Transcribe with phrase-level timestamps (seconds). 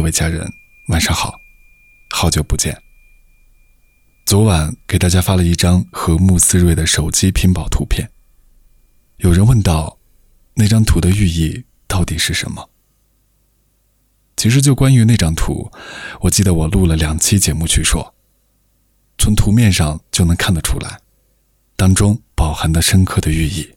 [0.00, 0.50] 各位家人，
[0.88, 1.38] 晚上好，
[2.08, 2.74] 好久不见。
[4.24, 8.10] 昨晚给大家发了一张和穆思睿的手机屏保图片，
[9.18, 9.98] 有人问到，
[10.54, 12.70] 那张图的寓意到底是什么？
[14.38, 15.70] 其实就关于那张图，
[16.22, 18.14] 我记得我录了两期节目去说，
[19.18, 20.98] 从图面上就能看得出来，
[21.76, 23.70] 当中饱含的深刻的寓意。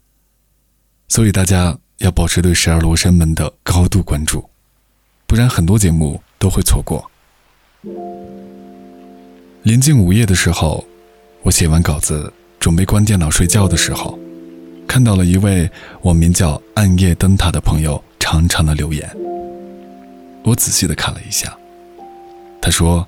[1.10, 4.50] 所以大家要保持对十二罗生门的高度关注。
[5.34, 7.10] 不然很多节目都会错过。
[9.64, 10.86] 临近午夜的时候，
[11.42, 14.20] 我写完稿子准备关电脑睡觉的时候，
[14.88, 15.68] 看到了一位
[16.04, 19.10] 我名叫“暗夜灯塔”的朋友长长的留言。
[20.44, 21.58] 我仔细的看了一下，
[22.62, 23.04] 他说：“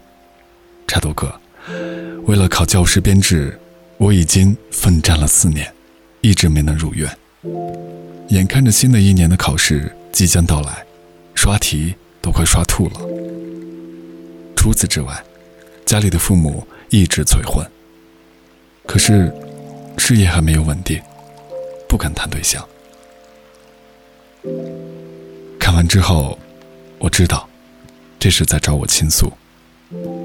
[0.90, 1.32] 插头哥，
[2.26, 3.56] 为了考教师编制，
[4.00, 5.72] 我已经奋战了四年，
[6.22, 7.08] 一直没能如愿。
[8.30, 10.84] 眼看着新的一年的考试即将到来，
[11.36, 11.94] 刷题。”
[12.26, 13.00] 都快刷吐了。
[14.56, 15.24] 除此之外，
[15.86, 17.64] 家里的父母一直催婚，
[18.88, 19.32] 可是
[20.00, 21.00] 事业还没有稳定，
[21.88, 22.68] 不敢谈对象。
[25.60, 26.36] 看完之后，
[26.98, 27.48] 我知道
[28.18, 29.32] 这是在找我倾诉，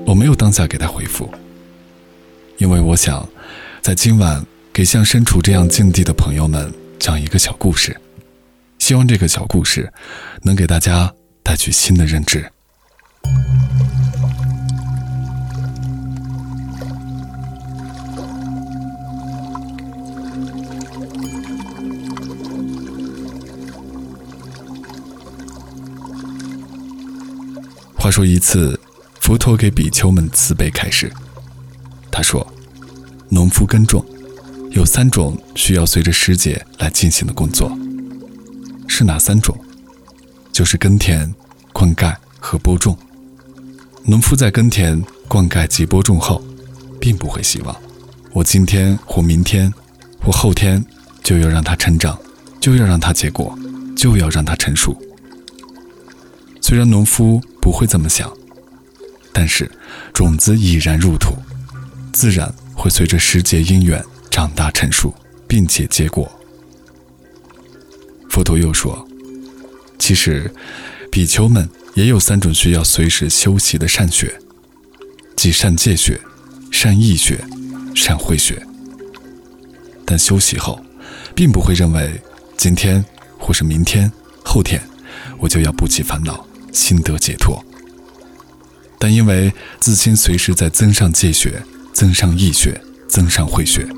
[0.06, 1.30] 我没有当下给他回复，
[2.56, 3.28] 因为我想
[3.82, 4.42] 在今晚
[4.72, 7.94] 给像身处这样境地的朋友们讲一个小故事，
[8.78, 9.92] 希望这个小故事
[10.44, 11.12] 能给大家。
[11.50, 12.48] 带去新的认知。
[27.96, 28.78] 话说一次，
[29.20, 31.12] 佛陀给比丘们慈悲开示，
[32.12, 32.46] 他说
[33.28, 34.06] ：“农夫耕种
[34.70, 37.76] 有三种需要随着时节来进行的工作，
[38.86, 39.58] 是哪三种？”
[40.52, 41.32] 就是耕田、
[41.72, 42.96] 灌溉和播种。
[44.04, 46.42] 农夫在耕田、灌溉及播种后，
[47.00, 47.76] 并不会希望
[48.32, 49.72] 我今天或明天
[50.20, 50.84] 或后天
[51.22, 52.18] 就要让它成长，
[52.60, 53.56] 就要让它结果，
[53.96, 54.96] 就要让它成熟。
[56.60, 58.32] 虽然农夫不会这么想，
[59.32, 59.70] 但是
[60.12, 61.34] 种子已然入土，
[62.12, 65.14] 自然会随着时节因缘长大成熟，
[65.46, 66.30] 并且结果。
[68.28, 69.06] 佛陀又说。
[69.98, 70.50] 其实，
[71.10, 74.40] 比丘们也有三种需要随时修习的善学，
[75.36, 76.20] 即善戒学、
[76.70, 77.44] 善意学、
[77.94, 78.64] 善慧学。
[80.04, 80.80] 但修习后，
[81.34, 82.20] 并不会认为
[82.56, 83.04] 今天
[83.38, 84.10] 或是明天、
[84.44, 84.80] 后天，
[85.38, 87.62] 我就要不起烦恼，心得解脱。
[88.98, 93.88] 但因为自心随时在增上戒学、增上意学、增上慧学，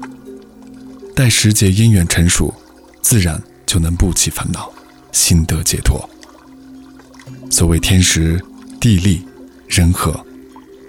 [1.15, 2.55] 待时节因缘成熟，
[3.03, 4.73] 自然就能不起烦恼。
[5.13, 6.09] 心得解脱。
[7.53, 8.43] 所谓天时、
[8.81, 9.23] 地利、
[9.69, 10.25] 人和，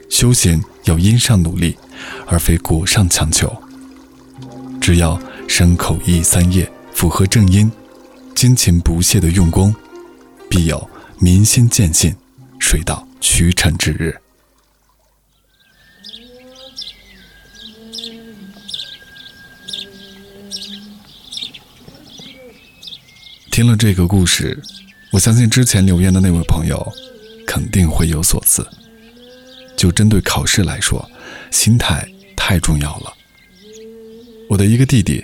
[0.09, 1.77] 修行要因上努力，
[2.25, 3.53] 而非果上强求。
[4.79, 7.69] 只要身口意三业符合正因，
[8.33, 9.75] 精勤不懈的用功，
[10.49, 12.15] 必有民心见性、
[12.61, 14.17] 水到渠成之日。
[23.51, 24.63] 听了这个故事，
[25.13, 26.91] 我相信之前留言的那位朋友
[27.45, 28.67] 肯定会有所思。
[29.77, 31.07] 就针对考试来说，
[31.51, 33.13] 心态太重要了。
[34.49, 35.23] 我的一个弟弟，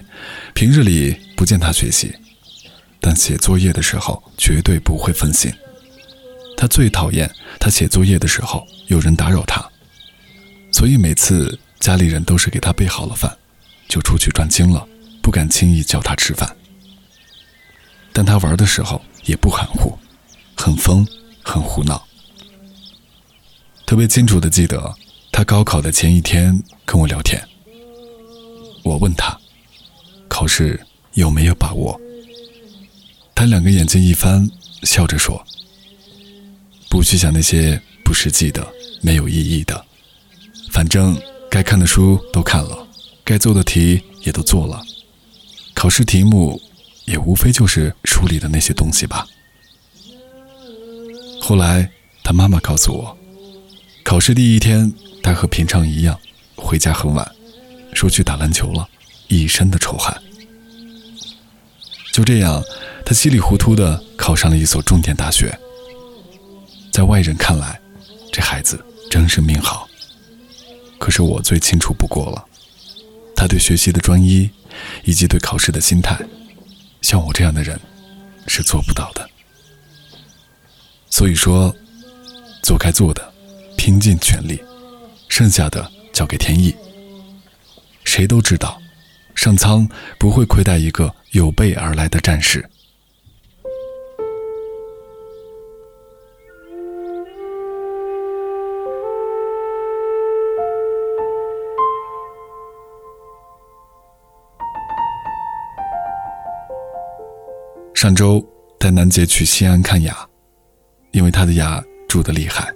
[0.54, 2.14] 平日里不见他学习，
[3.00, 5.52] 但写作业的时候绝对不会分心。
[6.56, 7.28] 他最讨厌
[7.60, 9.68] 他写作业的时候有人打扰他，
[10.72, 13.36] 所以每次家里人都是给他备好了饭，
[13.88, 14.88] 就出去转经了，
[15.24, 16.56] 不敢轻易叫他吃饭。
[18.12, 19.98] 但他玩的时候也不含糊，
[20.56, 21.08] 很疯，
[21.44, 22.06] 很胡闹。
[23.86, 24.94] 特别清楚的记得，
[25.32, 27.42] 他高考的前一天跟我聊天。
[28.84, 29.38] 我问他，
[30.28, 30.80] 考试
[31.14, 32.00] 有没有把握？
[33.34, 34.48] 他两个眼睛一翻，
[34.84, 35.44] 笑着说
[36.90, 38.68] ：“不去想那些不实际的、
[39.02, 39.86] 没有意义的，
[40.72, 41.18] 反正
[41.50, 42.88] 该看的书都看了，
[43.24, 44.82] 该做的题也都做了，
[45.74, 46.62] 考试题目。”
[47.10, 49.26] 也无非就是书里的那些东西吧。
[51.42, 51.90] 后来
[52.24, 53.18] 他妈妈告诉我，
[54.04, 56.18] 考试第一天，他和平常一样
[56.56, 57.28] 回家很晚，
[57.94, 58.88] 说去打篮球了，
[59.28, 60.16] 一身的臭汗。
[62.14, 62.64] 就这样，
[63.04, 65.58] 他稀里糊涂的考上了一所重点大学。
[66.92, 67.80] 在外人看来，
[68.32, 68.80] 这孩子
[69.10, 69.90] 真是命好。
[71.00, 72.46] 可是我最清楚不过了，
[73.36, 74.48] 他对学习的专一，
[75.06, 76.16] 以及对考试的心态。
[77.02, 77.80] 像我这样的人，
[78.48, 79.30] 是做不到的。
[81.10, 81.76] 所以说，
[82.64, 83.34] 做该做的，
[83.78, 84.62] 拼尽全力，
[85.28, 86.76] 剩下的交给天意。
[88.04, 88.82] 谁都知道，
[89.36, 89.88] 上苍
[90.18, 92.68] 不会亏待一个有备而来的战士。
[108.02, 108.42] 上周
[108.80, 110.16] 带南杰去西安看牙，
[111.12, 112.74] 因为他的牙蛀得厉害，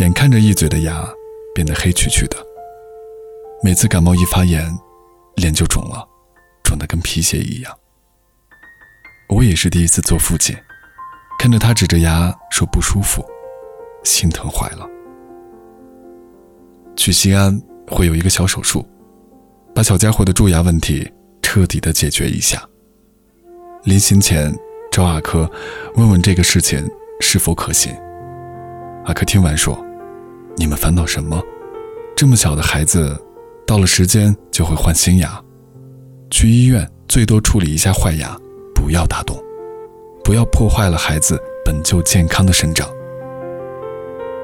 [0.00, 1.06] 眼看着一嘴的牙
[1.54, 2.38] 变得黑黢黢的，
[3.62, 4.66] 每次感冒一发炎，
[5.36, 6.08] 脸就肿了，
[6.64, 7.78] 肿得跟皮鞋一样。
[9.28, 10.56] 我也是第一次做父亲，
[11.38, 13.22] 看着他指着牙说不舒服，
[14.04, 14.88] 心疼坏了。
[16.96, 18.88] 去西安会有一个小手术，
[19.74, 21.12] 把小家伙的蛀牙问题
[21.42, 22.66] 彻底的解决一下。
[23.88, 24.54] 临行前，
[24.92, 25.50] 找阿珂
[25.94, 26.86] 问问这个事情
[27.20, 27.90] 是否可行。
[29.06, 29.82] 阿珂听完说
[30.58, 31.42] ：“你们烦恼什么？
[32.14, 33.18] 这么小的孩子，
[33.66, 35.42] 到了时间就会换新牙。
[36.30, 38.36] 去医院最多处理一下坏牙，
[38.74, 39.42] 不要打洞，
[40.22, 42.86] 不要破坏了孩子本就健康的生长。”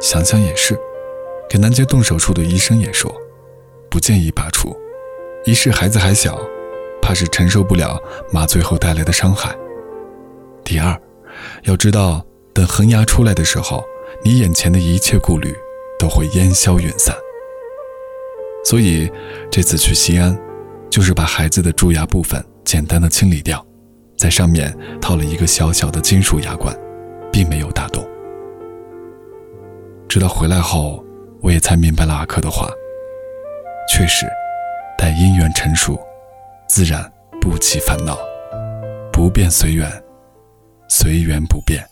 [0.00, 0.74] 想想也是，
[1.50, 3.14] 给南杰动手术的医生也说，
[3.90, 4.74] 不建议拔除，
[5.44, 6.40] 一是孩子还小。
[7.04, 8.00] 怕是承受不了
[8.32, 9.54] 麻醉后带来的伤害。
[10.64, 10.98] 第二，
[11.64, 12.24] 要知道，
[12.54, 13.84] 等恒牙出来的时候，
[14.24, 15.54] 你眼前的一切顾虑
[15.98, 17.14] 都会烟消云散。
[18.64, 19.12] 所以
[19.50, 20.34] 这次去西安，
[20.88, 23.62] 就是把孩子的蛀牙部分简单的清理掉，
[24.16, 26.74] 在上面套了一个小小的金属牙冠，
[27.30, 28.02] 并没有打洞。
[30.08, 31.04] 直到回来后，
[31.42, 32.70] 我也才明白了阿珂的话。
[33.92, 34.24] 确实，
[34.96, 36.00] 待姻缘成熟。
[36.74, 37.08] 自然
[37.40, 38.18] 不起烦恼，
[39.12, 39.88] 不变随缘，
[40.88, 41.88] 随缘不变。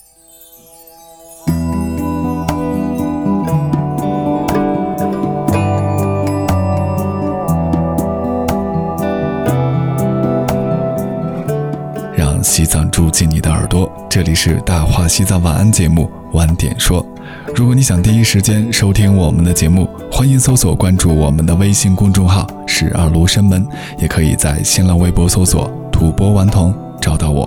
[12.73, 17.07] 藏住进你的耳朵，这里是大话西藏晚安节目，晚点说。
[17.55, 23.69] 如果你想第一时间收听我们的节目，欢迎搜索关注我们的微信公众号“十二罗生门”，
[24.01, 27.47] 也可以在新浪微博搜索“吐蕃顽童”找到我。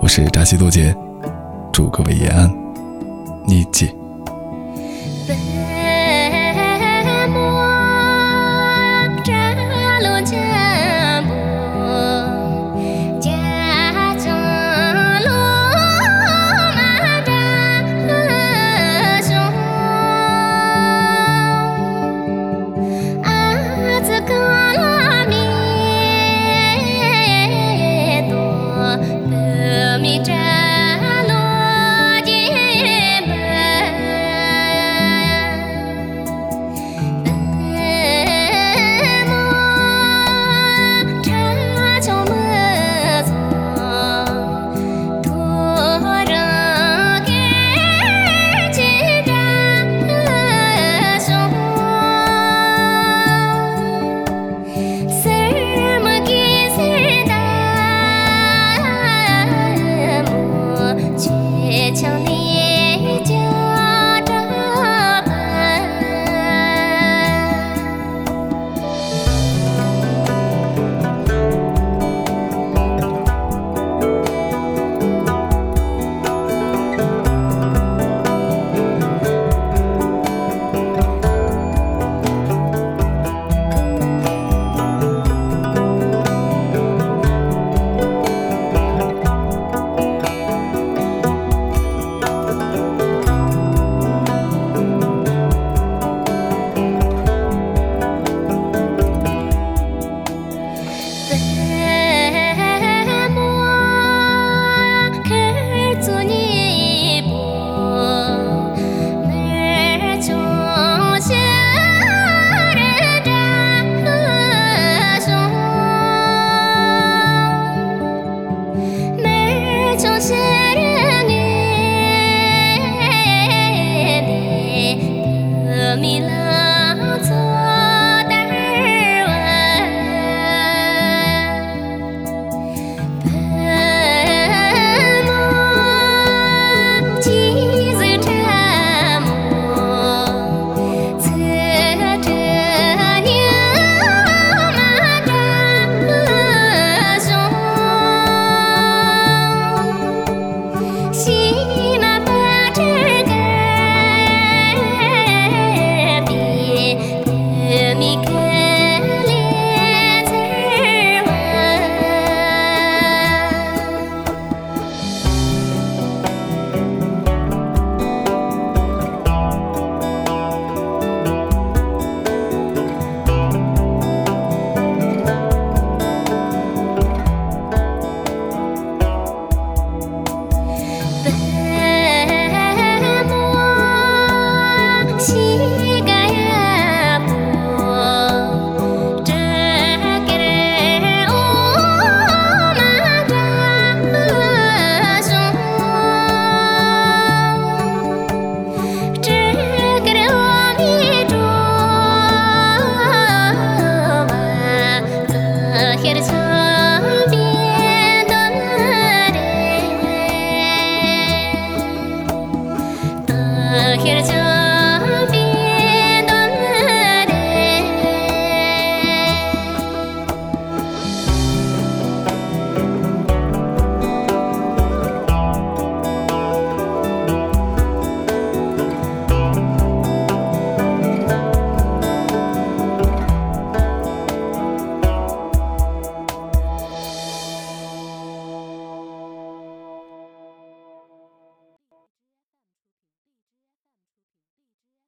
[0.00, 0.92] 我是扎西多杰，
[1.72, 2.52] 祝各位延安，
[3.46, 3.99] 你姐。